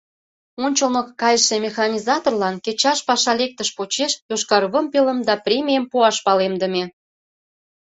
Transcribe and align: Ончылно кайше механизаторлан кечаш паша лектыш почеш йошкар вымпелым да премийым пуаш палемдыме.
Ончылно 0.65 1.01
кайше 1.21 1.55
механизаторлан 1.65 2.55
кечаш 2.65 2.99
паша 3.07 3.33
лектыш 3.41 3.69
почеш 3.77 4.11
йошкар 4.29 4.63
вымпелым 4.73 5.19
да 5.27 5.33
премийым 5.45 5.85
пуаш 5.91 6.15
палемдыме. 6.25 6.83